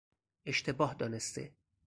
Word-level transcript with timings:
اشتباه 0.45 0.93
دانسته 0.93 1.53